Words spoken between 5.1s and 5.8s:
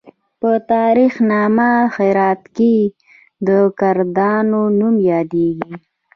یادیږي.